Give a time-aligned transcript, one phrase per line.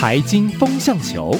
[0.00, 1.36] 财经风向球，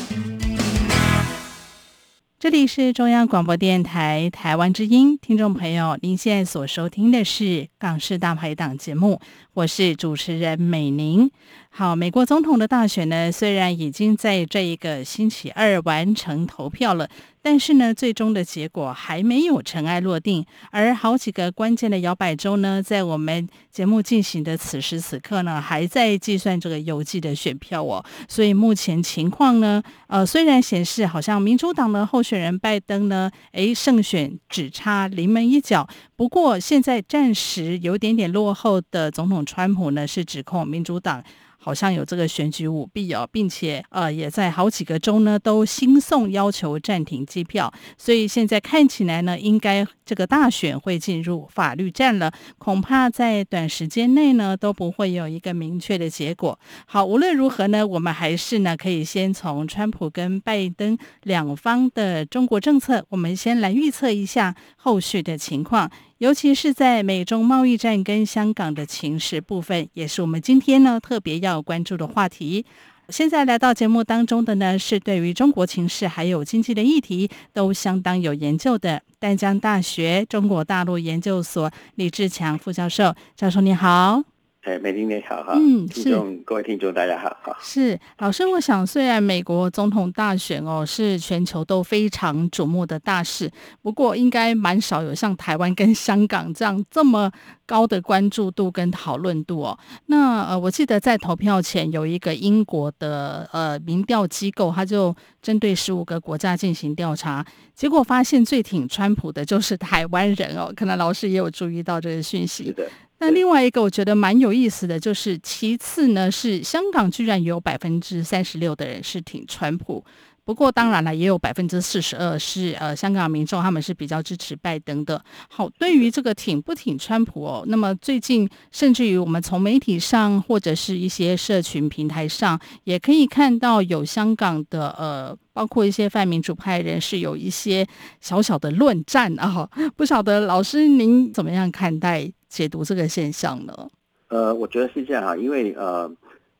[2.41, 7.45] 这里是中央广播电台台湾之音，听众朋友，您现在所收听的是
[7.79, 9.21] 《港式大排档》节目，
[9.59, 11.29] 我是主持人美玲。
[11.71, 17.09] 好，美国总统的大选呢，虽然已经在这一个星期二完成投票了。
[17.41, 28.05] 但是呢，最终的结果还没有尘埃落定，而好几个关键的摇摆州呢，在我们节目进行的此时此刻呢，还在计算这个邮寄的选票哦。
[28.29, 41.25] 所以目前情况呢，呃，虽然显示好像民主党的候选人拜登呢，诶，胜选只差临门一脚，不过现在暂时有点点落后的总统川普呢，是指控民主党。
[41.61, 56.57] 好像有这个选举舞弊哦，并且呃，也在好几个州呢都新送要求暂停机票，所以现在看起来呢，应该这个大选会进入法律战了，恐怕在短时间内呢都不会有一个明确的结果。
[56.87, 65.91] 好，无论如何呢，我们还是呢可以先从川普跟拜登两方的中国政策，我们先来预测一下后续的情况。
[66.19, 72.67] 尤其是在美中贸易战跟香港的情势部分，也是我们今天呢特别要关注的话题。
[73.09, 83.15] 现在来到节目当中的呢，是对于中国情势还有经济的议题都相当有研究的淡江大学中国大陆研究所李志强副教授。
[83.37, 84.38] 教授你好。
[84.63, 87.57] 哎，美玲你好哈，嗯，听众各位听众大家好哈。
[87.63, 97.31] 是老师，我想虽然美国总统大选哦是全球都非常瞩目的大事，不过应该蛮少有像台湾跟香港这样这么
[97.65, 99.79] 高的关注度跟讨论度哦。
[100.07, 110.71] 那呃，我记得在投票前有一个英国的呃民调机构，他就针对十五个国家进行调查，结果发现最挺川普的就是台湾人哦。
[110.77, 112.65] 可能老师也有注意到这个讯息。
[112.65, 112.91] 是的。
[113.21, 120.05] 那另外一个我觉得蛮有意思的就是，其次呢是香港居然有百分之三十六的人是挺川普，
[120.45, 125.21] 不过当然了也有百分之四十二是呃香港民众他们是比较支持拜登的。
[125.49, 137.85] 好，对于这个挺不挺川普哦，那么最近甚至于我们从媒体上或者是一些社群平台上也可以看到有香港的呃包括一些泛民主派人士有一些
[138.21, 142.33] 小小的论战啊，不晓得老师您怎么样看待？
[142.49, 143.91] 解读这个现象呢？
[144.29, 146.11] 呃，我觉得是这样哈，因为呃，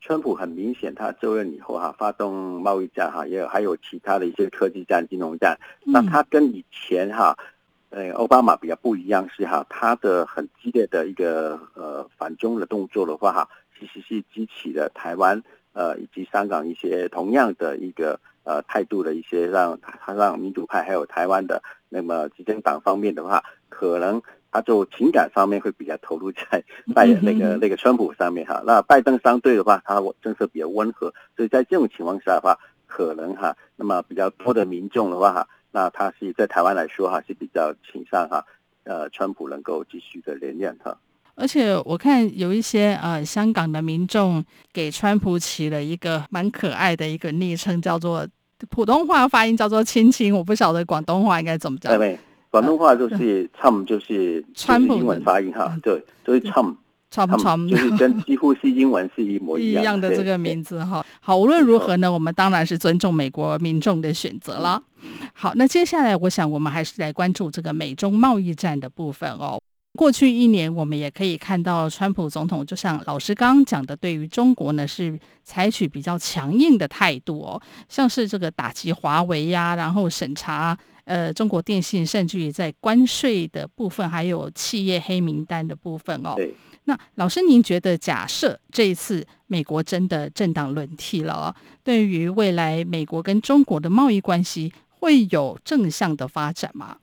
[0.01, 5.59] 川普很明显他就任以后哈，发动贸易战哈，也有还有其他的一些科技战、金融战。
[5.85, 7.37] 嗯、那他跟以前哈，
[7.91, 15.43] 呃，奥巴马比较不一样是哈，他的很激烈的一个呃反中的动作的话哈，其实是激起了台湾
[15.75, 24.23] 呃以及香港一些同样的一个呃态度的一些让他让民主派还有台湾的那么执政党方面的话，可能。
[24.51, 26.65] 他就情感方面会比较投入在
[26.95, 38.45] 拜那个那个川普上面哈，那拜登相对的话，他政策比较温和，所以在这种情况下的话，可能哈，那么比较多的民众的话哈，那他是在台湾来说哈是比较倾向哈，
[38.85, 40.97] 呃，川普能够继续的连任哈。
[41.35, 48.27] 而且我看有一些呃香港的民众给川普起了一个蛮可爱的一个昵称，叫做
[48.71, 51.97] 普通话发音叫做“亲亲”，我不晓得广东话应该怎么讲。
[51.97, 52.19] 对
[52.51, 56.65] 广东话就是“川”，就是川普英文发音哈，对，就是“川”，
[57.11, 61.05] 川川就是跟 几乎是英文是一模一样一样的这个名字哈。
[61.21, 64.83] 好，无论如何呢，我们当然是尊重美国民众的选择了。
[65.35, 69.61] 好，那接下来我想我们还是来关注这个美中贸易战的部分哦。
[69.99, 80.77] 过去一年，我们也可以看到，川普总统就像老师刚刚讲的，对于中国呢是采取比较强硬的态度哦，像是这个打击华为呀，然后审查。
[81.09, 86.35] 呃，中国电信甚至于在关税的部分，还有企业黑名单的部分哦。
[86.37, 86.55] 对。
[86.85, 96.99] 那老师，您觉得假设这一次美国真的政党轮替了哦，对于未来美国跟中国的贸易关系会有正向的发展吗？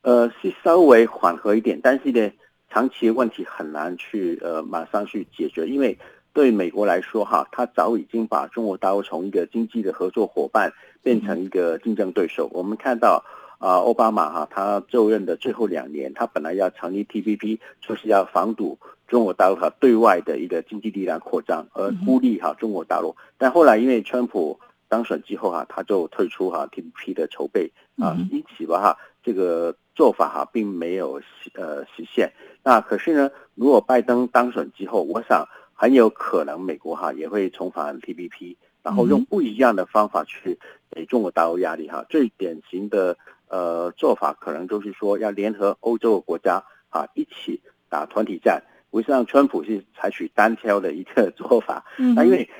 [0.00, 2.30] 呃，是稍微缓和一点，但是呢，
[2.70, 5.98] 长期的问题很难去呃马上去解决，因为
[6.34, 10.72] 对美国来说哈，他早已经把中国大陆从一个经济的合作伙伴
[11.02, 12.46] 变成一个竞争对手。
[12.48, 13.22] 嗯、我们看到。
[13.62, 18.76] 啊，奥巴马哈，他就任的最后两年，他本来要成立 TPP，就是要防堵
[19.06, 23.14] 中国大陆哈对外的一个经济力量扩张，而孤立哈中国大陆。
[23.38, 31.22] 但后来因为川普当选之后哈，他就退出哈 TPP 的筹备啊，因此吧哈，这个做法哈并没有
[31.54, 32.32] 呃实现。
[32.64, 40.58] 那可是呢，如果拜登当选之后，我想很有可能美国哈也会重返 TPP，然后用不一样的方法去
[40.90, 42.04] 给中国大陆压力哈。
[42.08, 43.16] 最典型的
[43.52, 48.60] 呃做法可能就是说要联合欧洲的国家啊一起打团体战。
[48.94, 51.82] 实际上，川普是采取单挑的一个做法。
[52.14, 52.50] 那因为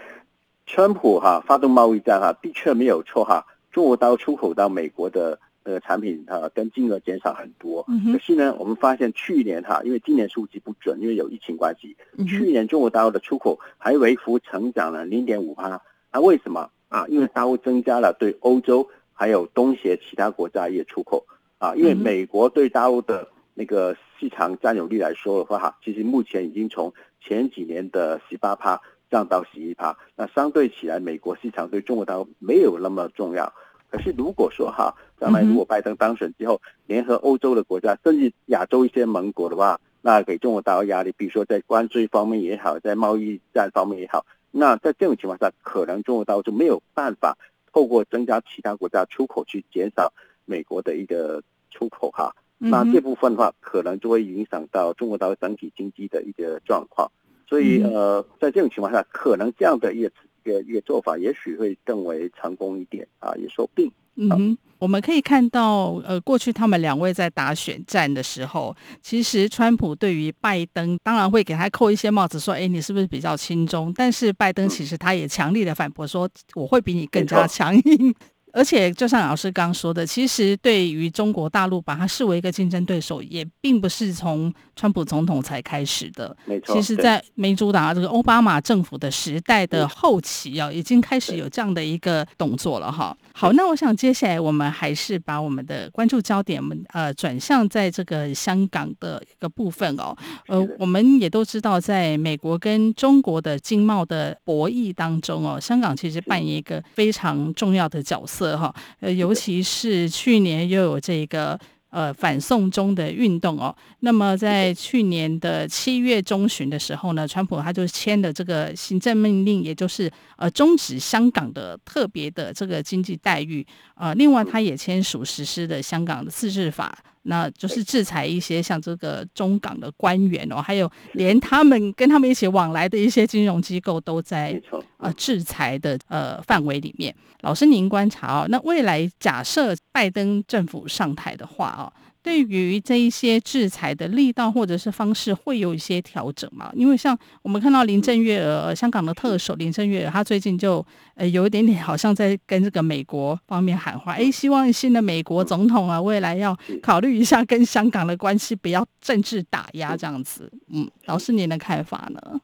[0.64, 3.44] 川普哈发动贸易战哈，的确没有错哈。
[3.70, 7.86] 中国刀出口到美国的呃产品哈，跟金额减少很多。
[8.10, 11.94] 可是呢，我们发现去年哈，因为今年数据不准，因为有疫情关系，
[12.26, 15.82] 去年中国大陆的出口还微幅成长了零点五趴。
[16.10, 17.04] 那为什么啊？
[17.08, 21.24] 因为大陆增加了对欧洲还有东协其他国家也出口
[21.58, 21.74] 啊。
[21.74, 28.80] 因为美国对大陆的那个市场占有率来说的话哈，其实目前已经从前几年的十八趴。
[29.10, 33.52] 降到十一趴，那相对起来，美国市场对中国大陆没有那么重要。
[33.90, 47.36] 可是如果说哈，将来如果拜登当选之后，联合欧洲的国家，甚至亚洲一些盟国的话，那给中国大陆压力，比如说在关税方面也好，在贸易战方面也好，那在这种情况下，可能中国大陆就没有办法
[47.72, 50.12] 透过增加其他国家出口去减少
[50.44, 52.34] 美国的一个出口哈。
[52.58, 57.10] 那这部分的话，可能就会影响到中国大陆整体经济的一个状况。
[57.48, 60.12] 所以呃，在这种情况下，可能这样的一个
[60.44, 63.90] 一个一个做法，也许会更为成功一点啊，也说不定。
[64.16, 73.92] 嗯哼，我们可以看到，呃，过去他们两位在打选战的时候，其实川普对于拜登当然会给他扣一些帽子，说，哎，你是不是比较亲中？
[73.94, 78.14] 但是拜登其实他也强力的反驳说，我会比你更加强硬。
[78.52, 86.36] 而且，就像老师刚刚说的，其实对于中国大陆把它视为一个竞争对手，也并不是从川普总统才开始的。
[86.44, 93.16] 没错，其实，在民主党这个奥巴马政府的时代的后期啊，已经开始有这样的一个动作了哈。
[93.32, 100.14] 好，那我想接下来我们还是把我们的关注焦点，我们呃转向在这个香港的一个部分哦。
[100.48, 108.41] 呃，我们也都知道，在美国跟中国的经贸的博弈当中哦，香港其实扮演一个非常重要的角色。
[108.56, 111.58] 哈，呃，尤其是去年又有这个
[111.90, 126.96] 呃反送中的运动哦，那么在去年的七月中旬的时候呢，川普他就签了这个行政命令，也就是呃终止香港的特别的这个经济待遇，呃，另外他也签署实施的香港的自治法。
[127.22, 134.60] 那就是制裁一些像这个中港的官员哦，还有连他们跟他们一起往来的一些金融机构都在
[134.98, 137.14] 呃制裁的呃范围里面。
[137.40, 141.92] 老师，您观察哦，那未来假设拜登政府上台的话哦。
[142.22, 146.70] 对于这一些制裁的力道或者是方式，会有一些调整嘛？
[146.74, 150.86] 因为像我们看到林郑月娥，香港的特首林郑月娥，她最近就
[151.16, 160.48] 呃有一点点好像在跟这个美国方面喊话，哎，希望新的美国总统啊，未来要考虑一下跟香港的关系，不要政治打压这样子。
[160.68, 162.40] 嗯，老师您的看法呢？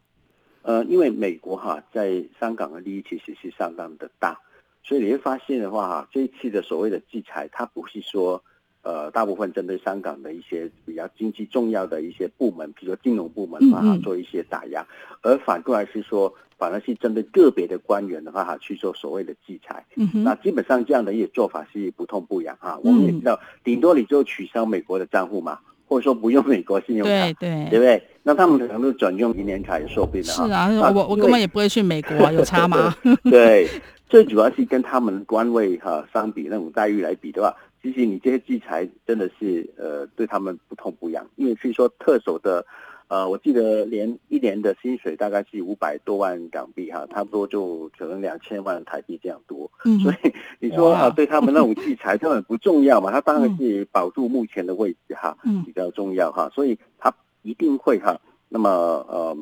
[0.62, 4.36] 呃，因为美国哈在香港的利益其实是相当的大，
[4.82, 8.42] 所以你会发现的话哈，这一次的所谓的制裁，它不是说。
[8.88, 14.82] 呃，大部分针对香港的一些比较经济重要的一些部门，比如说金融部门啊，做一些打压；
[15.20, 19.84] 而反过来是说，反而是针对个别的官员的话，哈，去做所谓的制裁。
[20.24, 22.80] 那基本上这样的一个做法是不痛不痒哈。
[22.82, 28.02] 我们也知道，顶多你就取消美国的账户嘛，或者说不用美国信用卡，对对，对不对？
[28.22, 30.28] 那他们可能都转用银联卡也说不定的。
[30.28, 32.96] 是啊，我我根本也不会去美国啊， 有差吗？
[33.24, 33.68] 对，
[34.08, 37.54] 最主要是跟他们官位哈相比，那种待遇来比的话。
[37.82, 42.66] 其实你这些制裁真的是呃对他们不痛不痒，因为据说特首的
[43.06, 49.70] 呃，我记得连一年的薪水大概是五百多万港币哈，差不多就可能两千万台币这样多。
[49.84, 58.68] 嗯，所以你说啊，对他们那种制裁根本不重要嘛，他当然是保住目前的位置哈，比较重要哈，所以他一定会哈，那么
[59.08, 59.36] 呃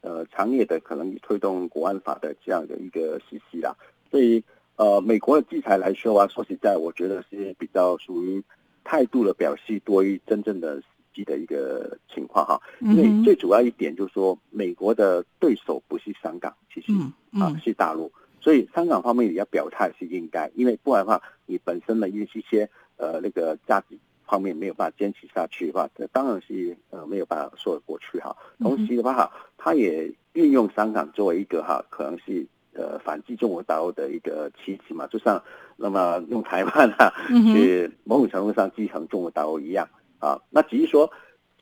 [0.00, 3.76] 呃强烈的可能推动国安法的这样的一个实施啦，
[4.10, 4.42] 所以。
[4.76, 8.42] 呃，美国的制裁来说啊，说实在，我觉得是比较属于
[8.82, 12.60] 态度的表示多于真正的实际的一个情况哈。
[12.80, 16.92] 因为最主要一点就是说，美国的对手不是香港，其实
[17.40, 28.36] 啊是大陆，所以香港方面也要表态是应该，因为不然的话，你本身的一些呃那个价值方面没有办法坚持下去的话，这当然是呃没有办法说得过去哈。
[28.58, 32.44] 同时的话哈，他也运用香港作为一个哈，可能是。
[32.74, 35.42] 呃，反击中国大陆的一个棋子嘛，就像
[35.76, 37.12] 那么用台湾啊，
[37.52, 39.88] 去某种程度上继承中国大陆一样
[40.18, 40.38] 啊。
[40.50, 41.10] 那只是说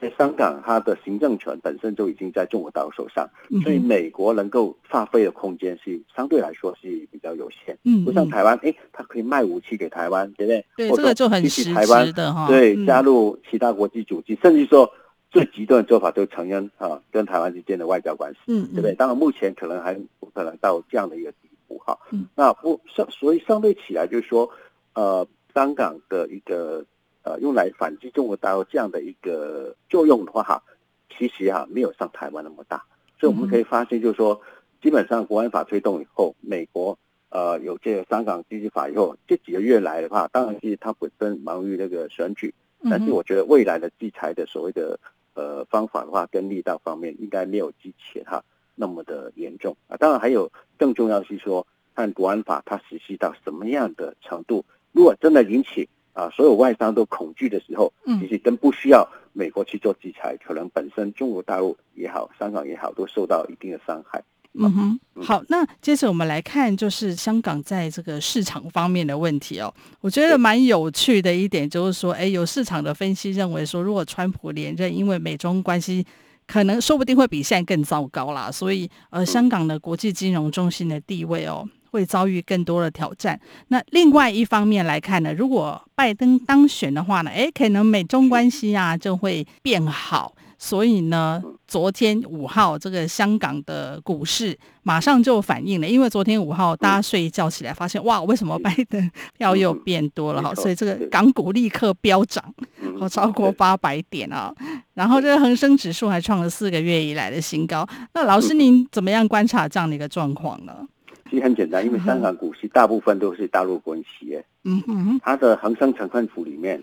[0.00, 3.28] 在香港，它的行政权本身就已经在中国大陆手上，
[3.62, 7.78] 所以美国能够发挥的空间是相对来说是比较有限。
[7.84, 10.66] 嗯，不像台湾，哎，它可以卖武器给台湾，对不对？
[10.76, 12.48] 对，这个就很实质的哈。
[12.48, 14.90] 对，加入其他国际组织，甚至说
[15.32, 18.94] 最极端的做法，就承认啊跟台湾之间的外交关系，嗯，对不对？
[18.94, 21.98] 当然，目前可能还不可能到这样的一个地步哈。
[22.12, 24.48] 嗯，那不相，所以相对起来，就是说，
[24.94, 26.84] 呃，香港的一个。
[27.24, 30.60] 呃，用来反击中国大陆这样的一个作用的话，哈，
[31.08, 32.84] 其实哈没有像台湾那么大，
[33.20, 34.40] 所以我们可以发现，就是说，
[34.82, 36.98] 基本上国安法推动以后，美国
[37.28, 42.52] 呃有这个香港经济法以后，这几个月来的话，当然是它本身忙于那个选举，
[42.90, 44.98] 但是我觉得未来的制裁的所谓的
[45.34, 49.96] 呃方法的话，跟力道方面应该没有之前哈那么的严重啊。
[49.96, 55.88] 当然还有更重要的是说，看国安法它实施到什么样的程度，如果真的引起。
[56.14, 64.22] 啊，所有外商都恐惧的时候，其实真不需要美国去做制裁，嗯、可能本身中国大陆也好，香港也好，都受到一定的伤害。
[64.54, 69.72] 嗯哼，好，那接着我们来看，就是香港在这个市场方面的问题哦。
[70.00, 76.04] 我觉得蛮有趣的一点就是说，哎，有市场的分析认为说，如果川普连任，因为美中关系
[76.46, 81.68] 可能说不定会比现在更糟糕啦，所以呃，香港的国际金融中心的地位哦。
[81.92, 83.38] 会遭遇更多的挑战。
[83.68, 90.34] 那另外一方面来看呢，如果拜登当选的话呢，诶，可能美中关系啊就会变好。
[90.62, 100.54] 所以呢，昨天五号这个香港的股市马上就反应了，因为昨天五号大家睡一觉起来发现，哇，为什么拜登票又变多了哈？
[100.54, 102.54] 所以这个港股立刻飙涨，
[102.96, 104.54] 好超过八百点啊。
[104.94, 107.84] 然后这个恒生指数还创了四个月以来的新高。
[108.14, 110.86] 那老师您怎么样观察这样的一个状况呢？
[111.28, 116.80] 其实很简单，因为香港股市大部分都是大陆国营企业，嗯哼，它的恒生成分股里面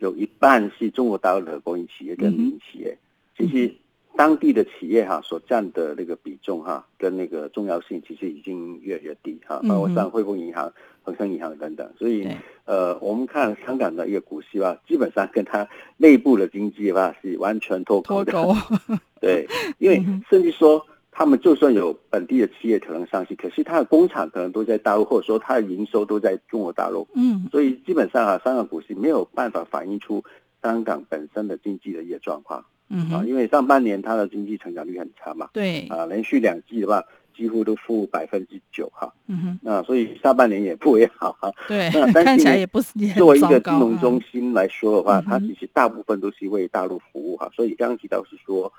[0.00, 2.98] 有一半是中国大陆的国营企业跟民营企业。
[3.36, 3.74] 其实
[4.16, 10.72] 当地的企业哈所占的那个比重哈跟那个重要性其实已经越来越低哈，包括像汇丰银行、
[11.02, 11.90] 恒生银行等等。
[11.98, 12.28] 所以
[12.64, 18.32] 呃，我们看香港的一个股市吧，基本上跟它内部的经济的话是完全脱钩的。
[18.32, 18.56] 脱钩。
[19.20, 19.46] 对，
[19.78, 20.84] 因为甚至说。
[21.14, 27.06] 他们就算有本地的企业可能上市，可是他的工厂可能都在大陆，或者说他的营收都在中国大陆。
[27.12, 30.24] 嗯，所以基本上啊，香港股市没有办法反映出
[30.62, 32.64] 香港本身的经济的一个状况。
[32.88, 35.48] 嗯啊，因为上半年它的经济成长率很差嘛。
[35.52, 37.02] 对啊，连续两季的话，
[37.36, 39.12] 几乎都负百分之九哈。
[39.26, 41.52] 嗯哼，那所以下半年也不会好哈。
[41.68, 42.92] 对，那看起来也不是。
[43.14, 47.50] 作为一个金融中心来说的话，它其实大部分都是为大陆服务哈。
[47.54, 48.72] 所以刚刚提到是说。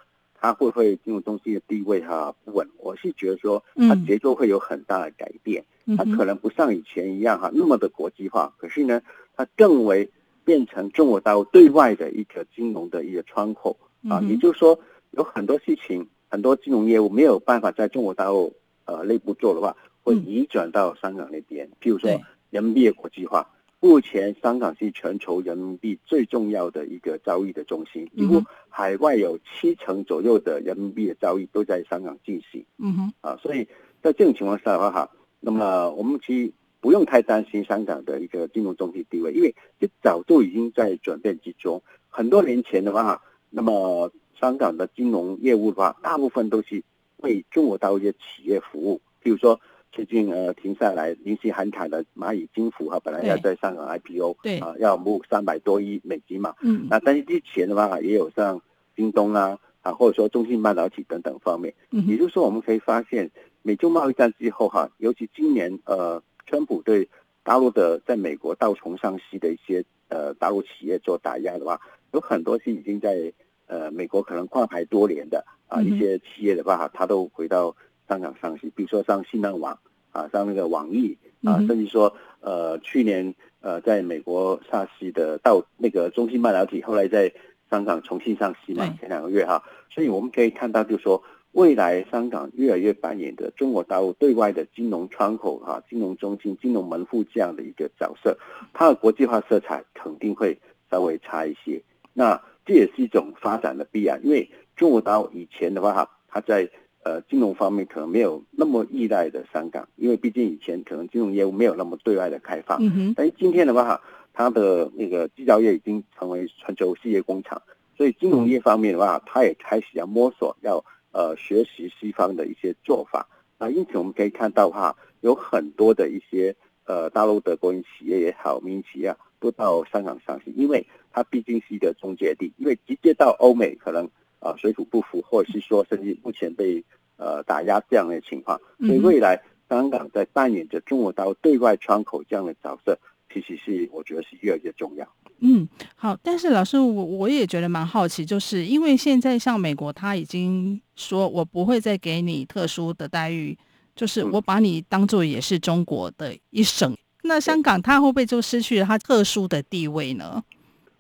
[0.46, 2.68] 它会不会金融中心的地位哈不稳？
[2.78, 5.64] 我是觉得说，它节奏会有很大的改变。
[5.96, 9.02] 它可能不像以前一样哈那么的国际化，可是呢，
[9.38, 10.12] 它更为
[10.44, 13.78] 变成中国大陆对外的一个金融的一个窗口
[14.10, 14.22] 啊。
[14.22, 14.80] 也就是说，
[15.12, 18.54] 有很多事情，很多金融业务没有办法在中国大陆
[18.86, 21.70] 呃内部做的话，会移转到香港那边。
[21.82, 22.10] 譬如说，
[22.50, 23.50] 人民币的国际化。
[23.80, 32.64] 目前香港是全球人民币最重要的一个交易的中心，几乎海外有七成左右的人民币的交易都在香港进行。
[32.78, 33.68] 嗯哼，啊，所以
[34.02, 35.10] 在这种情况下的话，哈，
[35.42, 41.84] 那么我们其实不用太担心香港的一个金融中心地位，因为这早就已经在转变之中。
[42.08, 43.22] 很多年前的话，
[43.56, 46.84] 那么香港的金融业务的话，大部分都是
[47.18, 49.60] 为中国大陆一些企业服务，比如说。
[49.96, 56.56] 最近呃停下来，临时喊卡的蚂蚁金服哈，本来要在香港 IPO，对啊，要募三百多亿美金嘛。
[56.64, 56.88] 嗯。
[56.90, 58.60] 那但是之前的话，也有像
[58.96, 61.72] 京东啊啊，或者说中信半导体等等方面。
[61.92, 62.08] 嗯。
[62.08, 63.30] 也就是说，我们可以发现，
[63.62, 67.08] 美中贸易战之后哈，尤其今年呃，川普对
[67.44, 71.80] 大陆的在美国道琼上市的一些呃大陆企业做打压的话，
[72.14, 73.32] 有很多是已经在
[73.68, 77.76] 呃美国可能挂牌多年的啊一些企业的话，它都回到。
[78.06, 79.80] 香港上市，比如说像新浪网
[80.12, 87.34] 啊，像那个网易啊，甚至说呃去年呃在美国上市的到那个中芯半导体，后来在
[87.72, 98.38] 香港重新上市嘛，前两个月哈，所以我们可以看到，就是说未来香港越来越扮演的中国大陆对外的金融窗口哈、金融中心、金融门户这样的一个角色，
[98.74, 100.60] 它的国际化色彩肯定会
[100.92, 101.82] 稍微差一些。
[102.12, 106.70] 那这也是一种发展的必然，因为中国大陆以前的话哈，它在
[107.04, 112.78] 呃，金融方面可能没有那么依赖的香港，因为毕竟以前可能金融业务没有那么对外的开放。
[112.82, 113.14] 嗯。
[113.14, 114.00] 但是今天的话，
[114.32, 117.62] 它的那个制造业已经成为全球世界工厂，
[117.98, 123.28] 所以金融业方面的话，它也开始要摸索，要呃学习西方的一些做法。
[123.60, 126.56] 那因此我们可以看到哈，有很多的一些
[126.86, 134.06] 呃大陆的国营企业也好，民营企业都到香港上市，因为它毕竟是一个中介地，因为直接到欧美可能
[134.40, 136.84] 啊、呃、水土不服，或者是说甚至目前被
[137.18, 142.98] 呃打压这样的情况，所以未来香港在扮演着中国大陆对外窗口这样的角色，
[143.34, 145.08] 其实是我觉得是越来越重要。
[145.46, 153.58] 嗯，好，但是老师，我我也觉得蛮好奇，就是因为现在像美国，他已经说我不会再给你特殊的待遇，
[153.96, 156.92] 就是我把你当做也是中国的一省。
[156.92, 160.44] 嗯、那香港它会不会就失去了它特殊的地位呢？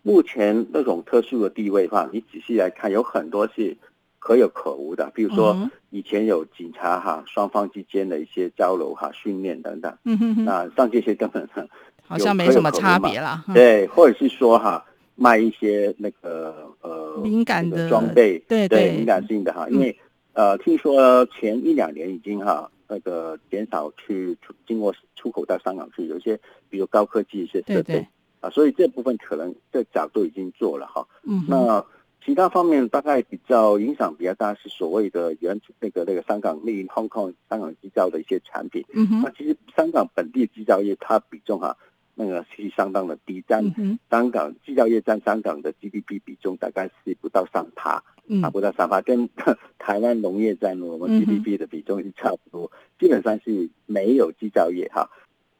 [0.02, 3.76] 目前那种特殊的地位的话，你仔细来看，有很多是
[4.20, 5.12] 可有可无的。
[5.16, 11.68] 比如说以前有警察哈，双方之间的一些交流哈、训练等等，嗯哼哼，那像这些根本上。
[12.06, 14.84] 好像没什么差别啦，对，或者是说哈，
[15.16, 19.98] 卖一些那个呃敏感的装备，对对，敏感性的哈，因为
[20.34, 28.08] 呃，听说前一两年已经哈那个减少去出经过出口到香港去，有一些比如高科技一些设备。
[28.40, 31.86] 啊，所以这部分可能这早都已经做了哈，嗯，那
[32.26, 41.76] 其他方面大概比较影响比较大是所谓的原那个那个香港 Hong Kong 香港制造的一些产品，嗯哼，那其实香港本地制造业它比重哈。
[42.16, 43.64] 那个是相当的低，占
[44.08, 48.04] 香港制造业占香港的 GDP 比重大概是不到三趴，
[48.42, 49.30] 啊不到三趴，跟
[49.80, 55.10] 台湾农业占我们 GDP 的比重是差不多，基本上是没有制造业哈，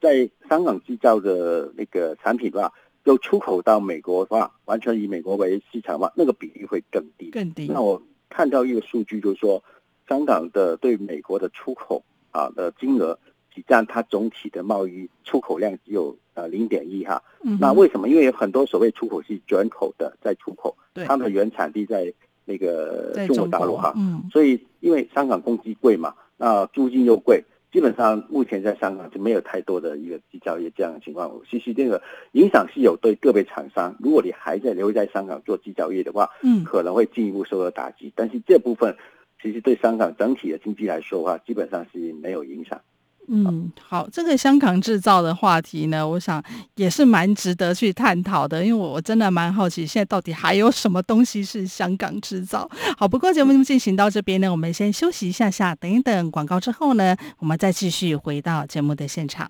[0.02, 7.68] 在香港制造的那个产品的话，就出口到美国的话，完全以美国为市场的话，那个比例会更低，更低。
[7.68, 9.64] 那我看到一个数据，就是说
[10.08, 13.18] 香港的对美国的出口啊的金额。
[13.56, 18.10] 只占它总体的贸易出口量只有呃零点一哈，嗯、那为什么？
[18.10, 22.12] 因为有很多所谓出口是转口的在出口，对他们的原产地在
[22.46, 31.32] 那个中国大陆哈，嗯、所以因为香港工资贵嘛，那租金又贵，基本上目前在香港就没有太多的一个制造业这样的情况。
[31.50, 32.02] 其实这个
[32.34, 38.12] 影响是有对个别厂商，如果你还在留在香港做制造业的话，嗯，可能会进一步受到打击。
[38.16, 38.96] 但是这部分
[39.42, 42.82] 其实对香港整体的经济来说的话，基本上是没有影响。
[43.30, 46.44] 嗯，好，这个香港制造的话题呢，我想
[46.76, 52.70] 也是蛮值得去探讨的，因为我真的蛮好奇，现在到底还有什么东西是香港制造？
[52.98, 59.50] 好，不过节目进行到这边呢，我们先休息一下下，等一等广告之后呢，我们再继续回到节目的现场。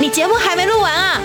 [0.00, 1.20] 你节目还没录完啊？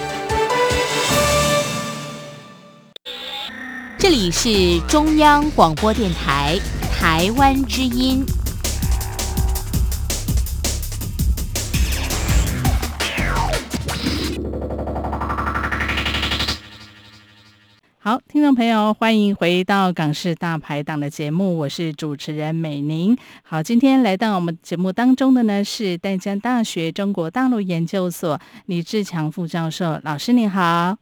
[4.00, 6.60] 这里是中央广播电台。
[7.00, 8.26] 台湾之音。
[18.06, 23.18] 好，听众朋友，欢迎回到《港式大排档》的节目，我是主持人美玲。
[23.44, 30.98] 好，今天来到我们节目当中的呢是淡江大学中国大陆研究所李志强副教授，老师您好。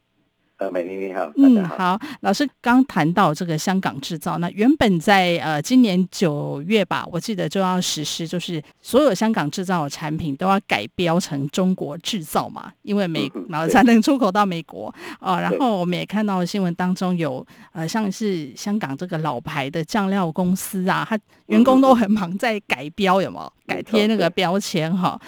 [0.61, 15.41] 呃，美玲你好，好嗯，好，老师刚谈到这个香港制造，那原本在呃今年九月吧，我记得就要实施，就是所有香港制造的产品都要改标成中国制造嘛，因为美然后才能出口到美国啊、呃。
[15.41, 23.53] 然后我们也看到新闻当中有呃，像是香港这个老牌的酱料公司啊，他员工都很忙在改标，有没有？
[23.65, 25.19] 改贴那个标签哈？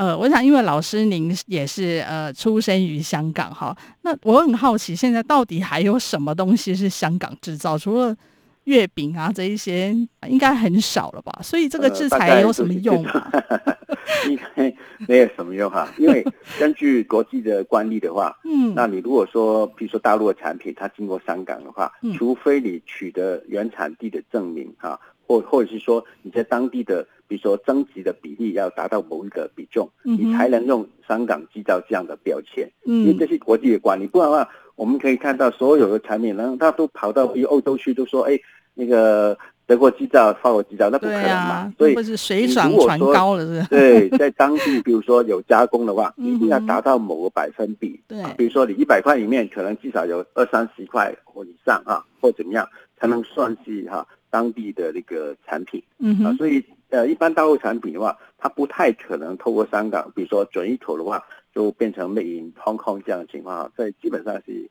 [0.00, 7.76] 呃，我想，因为老师您也是呃出生于香港哈，那我很好奇，现在到底还有什么东西是香港制造？
[7.76, 8.16] 除了
[8.64, 9.94] 月饼啊这一些，
[10.26, 11.30] 应该很少了吧？
[11.42, 13.30] 所以这个制裁有什么用啊？
[14.26, 14.74] 应该
[15.06, 16.24] 没有什么用哈，因为
[16.58, 24.98] 根据国际的惯例的话， 嗯，那你如果说，比如说大陆的产品它经过香港的话，嗯、除非你取得原产地的证明哈。
[25.30, 32.68] 或或者是说你在当地的，比如说增值的比例要达到某一个比重，嗯、你才能用香港制造这样的标签。
[32.84, 38.36] 嗯，因为这是国际的管理，不然的话，我们可以看到所有的产品，然后他都跑到比如欧洲去，都说哎，
[38.74, 39.38] 那个
[39.68, 41.54] 德国制造、法国制造，那不可能嘛。
[41.62, 43.68] 啊、所以不是水涨船高了，是吧？
[43.70, 48.00] 对，在当地，比如说有加工的话， 一定要达到某个百分比。
[48.08, 54.04] 对、嗯，比如说你一百块里面，可能至少有二三十块或以上啊，或怎么样，才能算是哈。
[54.30, 61.22] 当地的那个产品，嗯，啊，所以呃，一般大陆产品的话，它不太可能透过香港，比如说转一口的话，
[61.54, 64.68] 就变成 Made in Hong Kong 这样的情况，这基本上是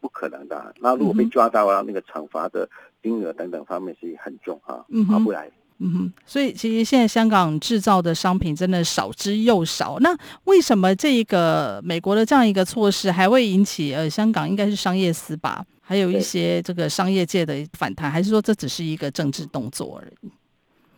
[0.00, 0.74] 不可能的。
[0.80, 2.68] 那如果被抓到啊，那个惩罚的
[3.02, 5.50] 金额等等方面是很重哈，嗯，划不来。
[5.82, 9.96] 嗯哼，所以其实现在香港制造的商品真的少之又少。
[10.00, 15.64] 那为什么这一个美国的这样一个措施还会引起呃香港应该是商业司吧？
[15.90, 20.30] 还有一些这个商业界的反弹，还是说这只是一个政治动作而已？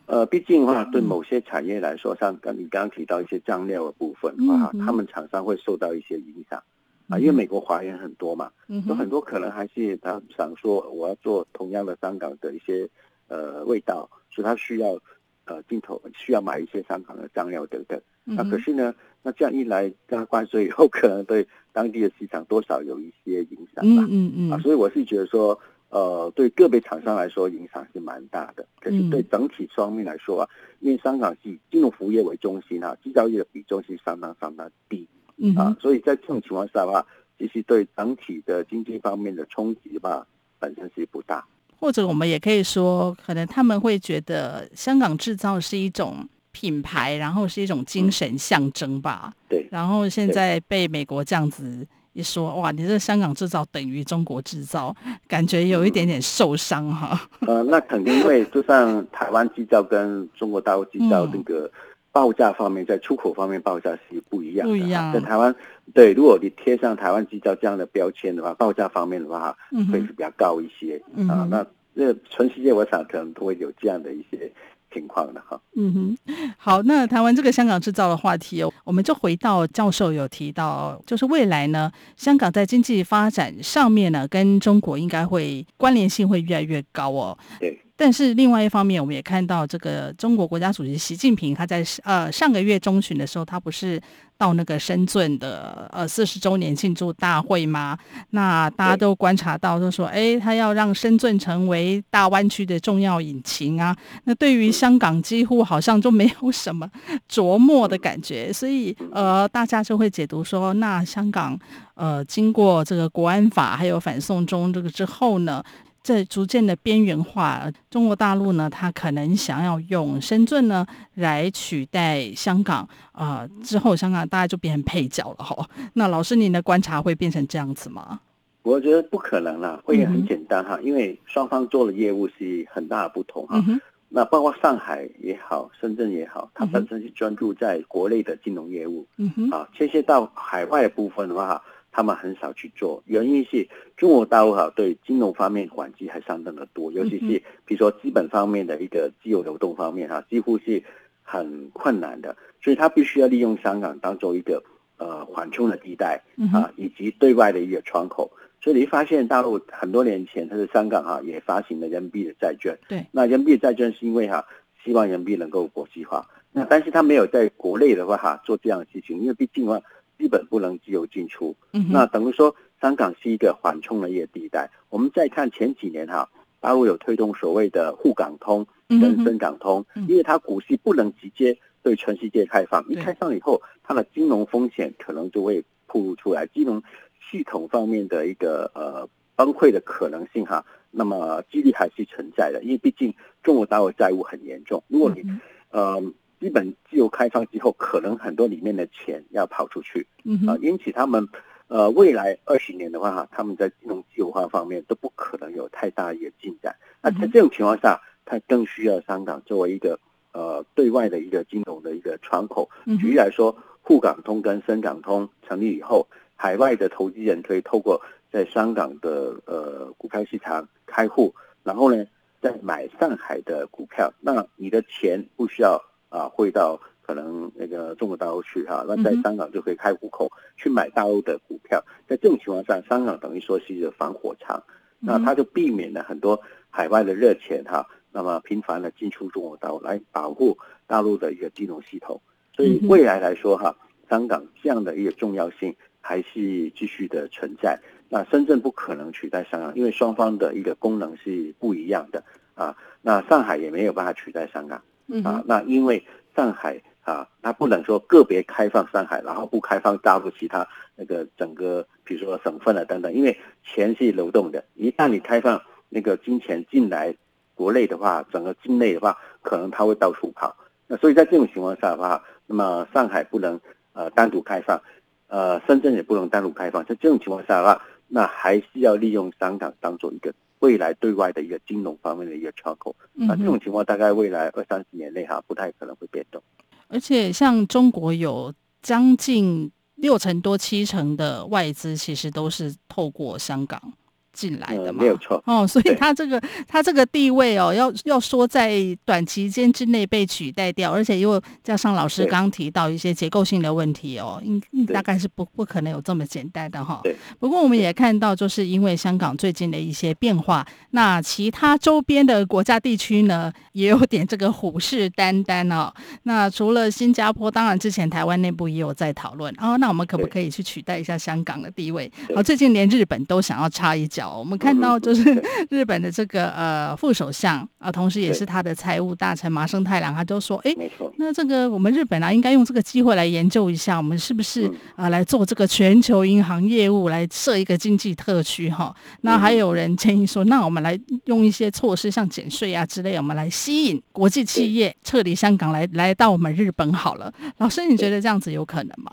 [0.05, 6.61] 呃，毕竟的话，对某些产业来说，像刚你刚刚提到一些酱料的部分的话，他们厂商会受到一些影响
[7.07, 8.51] 啊，因为美国华人很多嘛，
[8.87, 12.87] 有很多可能还是他想说我要做同样的香港的一些
[13.29, 14.99] 呃味道，所以他需要
[15.45, 17.99] 呃进口，需要买一些香港的酱料等等。
[18.25, 24.05] 那可是呢，那这样一来，加关税以后 可能对当地的市场多少有一些影响吧。
[24.09, 25.57] 嗯嗯啊，所以我是觉得说，
[25.89, 28.65] 呃，对个别厂商来说影响是蛮大的。
[28.81, 30.49] 可是对整体方面来说啊，
[30.81, 35.07] 因为香港是以金融服务业为中心啊，制造业的比重是相当相当低。
[35.37, 37.05] 嗯啊，所以在这种情况下的话，
[37.39, 40.27] 其实对整体的经济方面的冲击吧，
[40.59, 41.45] 本身是不大。
[41.79, 46.27] 或者我们也可以说，可能他们会觉得香港制造是一种。
[46.53, 49.33] 品牌，然后是一种精神象征吧。
[49.49, 49.67] 对。
[49.69, 54.95] 然后现在被美国这样子一说，哇，你这香港制造等于中国制造，
[55.27, 57.19] 感觉有一点点受伤哈。
[57.41, 61.69] 呃，那肯定因为就像台湾制造跟中国大陆制造那个
[62.11, 64.71] 报价方面，在出口方面报价是不一样的。
[64.71, 65.11] 不一样。
[65.11, 65.53] 在台湾，
[65.91, 69.57] 对，如果你贴上台湾制造这样的标签的话，报价方面的话，
[69.91, 71.01] 会是比较高一些。
[71.15, 71.27] 嗯。
[71.27, 74.51] 啊，那那全世界我想可能都会有这样的一些。
[74.93, 76.17] 情况的哈，嗯哼，
[76.57, 87.37] 好，那谈完这个香港制造的话题哦，我们就回到教授有提到，就是未来呢，香港在经济发展上面呢，跟中国应该会关联性会越来越高哦。
[87.59, 87.79] 对。
[88.03, 93.97] 但是另外一方面，我们也看到这个中国国家主席习近平，他在呃上个月中旬的时候，他不是
[94.37, 97.97] 到那个深圳的呃四十周年庆祝大会吗？
[98.31, 103.95] 那大家都观察到，就说哎，他要让深圳成为大湾区的重要引擎啊。
[104.25, 106.85] 那对于香港，几乎好像就没有什么
[107.31, 111.57] 琢磨的感觉，所以呃，大家就会解读说，那香港
[111.95, 115.63] 呃经过这个国安法还有反送中这个之后呢？
[116.03, 120.85] 在逐渐的边缘化，中国大陆呢，他可能想要用深圳呢
[121.15, 125.65] 来取代香港，啊、呃，之后香港大家就变成配角了哈。
[125.93, 128.19] 那老师，您的观察会变成这样子吗？
[128.63, 133.55] 我觉得不可能啦，会很简单哈，嗯、因为双方做的业务是很大的不同哈。
[133.55, 141.63] 嗯、哼那包括上海也好，深圳也好，它本身是专注在国内的金融业务，嗯哼，啊，牵涉到海外的部分的话。
[141.95, 150.81] 他们很少去做，原因是中国大陆哈对金融方面管制还相当的多，尤其是比如说资本方面的一个自由流动方面哈，几乎是
[151.21, 154.63] 很困难的，所以他必须要利用香港当做一个
[154.97, 156.19] 呃缓冲的地带
[156.51, 158.31] 啊，以及对外的一个窗口。
[158.59, 164.43] 所以你发现大陆很多年前，它是香港哈也发行了人民币的债券，对，那人民币债券是因为哈
[164.83, 169.79] 希望人民币能够国际化，那但是他没有在国内的话哈做这样的事情，因为毕竟啊。
[170.17, 174.69] 基本不能自由进出，嗯、那等于说香港是一个缓冲的一个地带。
[174.89, 186.81] 我们再看前几年哈，大陆有推动所谓的沪港通跟深港通，嗯、因为它股市不能直接对全世界开放，嗯、一开放以后，它的金融风险可能就会暴露出来，金融
[187.29, 195.39] 系统方面的一个呃崩溃的可能性哈，那么几率还是存在的，因为毕竟中国大陆债务很严重，如果你、嗯、
[195.71, 196.13] 呃。
[196.43, 200.05] 基本自由开放之后，可能很多里面的钱要跑出去，
[200.45, 201.25] 啊，因此他们
[201.69, 206.75] 呃未来二十年的话哈，他们在金融自由化方面都不可能有太大一个进展。
[207.01, 209.97] 那在这种情况下，它更需要香港作为一个
[210.33, 212.69] 呃对外的一个金融的一个窗口。
[212.99, 222.05] 举例来说，沪港通跟深港通成立以后，海外的投资人可以透过在香港的呃股票市场开户，然后呢
[222.41, 225.81] 再买上海的股票，那你的钱不需要。
[226.13, 231.83] 啊，汇到可能那个中国大陆去哈，那在香港就可以开户口去买大陆的股票。
[232.07, 234.61] 在这种情况下，香港等于说是一个防火墙，
[234.99, 242.21] 那它就避免了很多海外的热钱哈，那么频繁的进出中国大陆来保护大陆的一个金融系统。
[242.55, 243.75] 所以未来来说哈，
[244.07, 247.79] 香港这样的一个重要性还是继续的存在。
[248.07, 252.23] 那深圳不可能取代香港，因为双方的一个功能是不一样的
[252.53, 252.77] 啊。
[253.01, 254.83] 那上海也没有办法取代香港
[255.23, 255.43] 啊。
[255.45, 267.15] 那因为上海啊，它不能说个别开放上海，然后不开放大陆其他那个整个，比如说省份啊等等，因为钱是流动的，一旦你开放那个金钱进来
[267.55, 270.55] 国内的话，整个境内的话，可能它会到处跑。
[270.87, 273.59] 那所以在这种情况下的话，那么上海不能
[273.93, 274.81] 呃单独开放，
[275.27, 276.85] 呃深圳也不能单独开放。
[276.85, 282.95] 在这种情况下的话，那还是要利用香港当做一个未来对外的一个金融方面的一个窗口。
[283.11, 286.41] 那这种情况大概未来二三十年内哈不太可能会变动。
[286.87, 293.93] 而且像中国有将近六成多七成的外资，其实都是透过香港。
[294.33, 298.73] 进来的嘛，没有错哦，所以他这个他这个地位哦，要要说在
[299.05, 306.99] 短期间之内被取代掉，而且又加上老师刚提到一些结构性的问题哦，应大概是不不可能有这么简单的哈。
[307.03, 307.15] 对。
[307.39, 315.93] 不过我们也看到，就是因为香港最近的一些变化，那其他周边的国家地区呢，也有点这个虎视眈眈哦。
[316.23, 322.11] 那除了新加坡，当然之前台湾内部也有在讨论哦，那我们可不可以去取代一下香港的地位？
[322.35, 324.22] 好，最近连日本都想要插一脚。
[324.29, 330.75] 我们看到就是 日本的这个呃副首相啊，同时也是他的财务大臣麻生太郎，他就说：“哎，
[331.17, 338.95] 那这个我们日本啊，应该用这个机会来研究一下，我们是不是啊来做这个全球银行业务，来设一个经济特区哈？
[339.21, 347.33] 那还有人建议说，那我们来用一些措施，像减税啊之类，我们来吸引国际企业撤离香港来来到我们日本好了。
[347.57, 349.11] 老师，你觉得这样子有可能吗？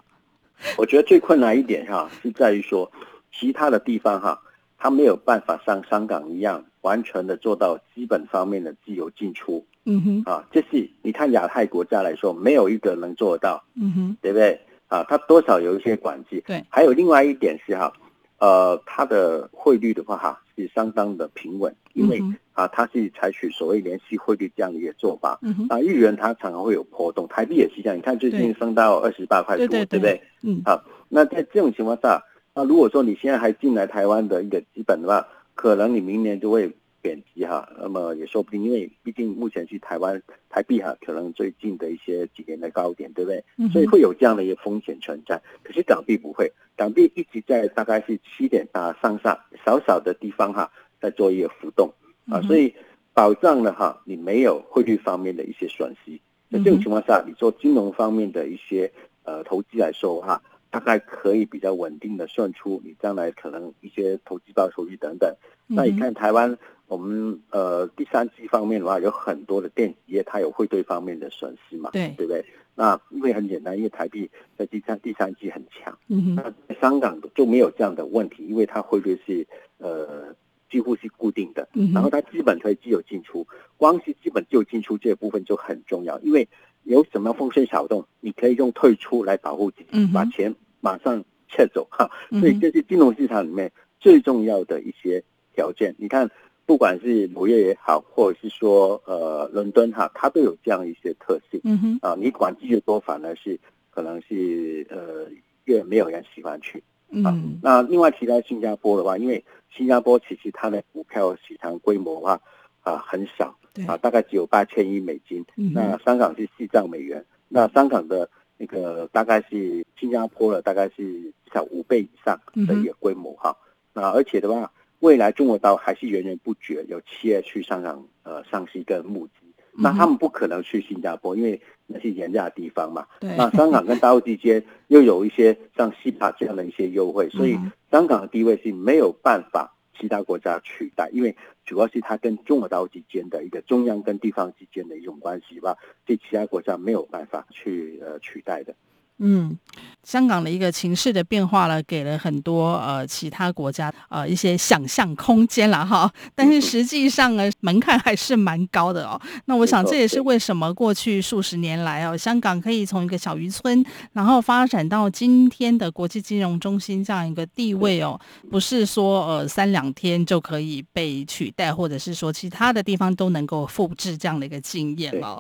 [0.76, 2.90] 我觉得最困难一点哈，是在于说
[3.32, 4.38] 其他的地方哈。”
[4.80, 14.58] 他没有办法像香港一样完全的做到基本方面的自由进出，嗯哼，啊，这是你看亚太国家来说，没有一个能做到，嗯哼，对不对？
[14.88, 16.64] 啊，它多少有一些管制，对。
[16.70, 17.92] 还有另外一点是哈，
[18.38, 22.18] 呃，它的汇率的话哈是相当的平稳，因为
[22.54, 30.22] 啊，它是采取所谓联系汇率这样的一个做法，嗯哼，啊，日元它常常会有波动，台币也是这样，你看最近升到二十八块多，对不对？
[30.42, 32.24] 嗯，好，那在这种情况下。
[32.60, 36.70] 那如果说你现在还进来台湾的一个基本的话，可能你明年就会
[37.00, 43.42] 贬值哈，那么也说不定，因为毕竟目前去台湾台币哈，可能最近的一些几年的高点，对不对？
[43.70, 45.40] 所以会有这样的一个风险存在。
[45.62, 50.70] 可是港币不会，港币一直在大概是七点八上下，小小的地方哈，
[51.00, 51.90] 在做一个浮动
[52.30, 52.74] 啊，所以
[53.14, 56.12] 保障了哈，你没有汇率方面的一些损失。
[56.50, 58.92] 在这种情况下，你做金融方面的一些
[59.24, 60.42] 呃投资来说哈。
[60.70, 65.35] 大概可以比较稳定的算出你将来可能一些投资报酬率等等。
[65.66, 66.56] 那你看台湾，
[66.87, 72.44] 我们呃第三季方面的话，有很多的电子业它有汇兑方面的损失嘛，对对不对？
[72.74, 79.46] 那因为很简单，因为台币在第三第三季很强，那香港就没有这样的问题，因为它汇率是
[79.78, 80.35] 呃
[80.70, 86.48] 几乎是固定的，然后它基本可以自由进出，光是基本自由进出这部分就很重要，因为。
[86.84, 92.10] 有什么风吹草动，你可以用退出来保护自己，把钱马上撤走哈。
[92.30, 95.22] 所以这是金融市场里面最重要的一些
[95.54, 95.94] 条件。
[95.98, 96.30] 你看，
[96.66, 101.60] 不管是纽约也好，或者是说呃伦敦哈，它都有这样一些特性。
[101.64, 103.58] 嗯哼，啊，你管制越多，反而是
[103.90, 105.26] 可能是呃
[105.64, 106.82] 越没有人喜欢去。
[107.24, 109.44] 啊，那另外提到新加坡的话，因为
[109.76, 112.40] 新加坡其实它的股票市场规模的话
[112.82, 113.54] 啊很小。
[113.87, 115.44] 啊，大概只有八千亿美金。
[115.72, 117.24] 那香港是四兆美元。
[117.48, 118.28] 那香港的
[118.59, 123.56] 那个大概是新加坡的大概是至少五倍以上的一个规模哈。
[123.92, 129.33] 那而且的话，未来中国岛还是源源不绝有企业去香港呃上市跟募资。
[129.72, 133.06] 那他们不可能去新加坡，因为那是廉价的地方嘛。
[133.37, 137.59] 那香港跟大陆之间又有一些像 CEPA 这样的一些优惠，所以
[137.90, 139.74] 香港的地位是没有办法。
[140.00, 141.36] 其他国家取代，因为
[141.66, 148.74] 主要是它跟中国大陆之间的一个中央跟地方之间的一种关系吧，对其他国家没有办法去呃取代的。
[149.22, 149.56] 嗯，
[150.02, 156.11] 香港的一个情势的变化呢，给了很多呃其他国家呃一些想象空间了哈。
[156.35, 159.20] 但是实际上呢，门槛还是蛮高的哦。
[159.44, 168.18] 那我想这也是为什么过去数十年来哦，香港可以从一个小渔村，然后发展到今天的国际金融中心这样一个地位哦，
[168.50, 175.38] 不是说呃三两天就可以被取代，或者是说其他的地方都能够复制这样的一个经验哦。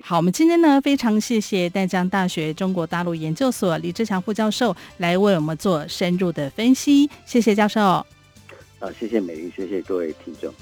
[0.00, 7.80] 好，我们今天呢非常谢谢淡江大学中国大陆研究所李志强副教授来为我们做深入的分析，谢谢教授。
[7.80, 8.04] 啊，
[8.98, 10.52] 谢谢美玲，谢谢各位听众。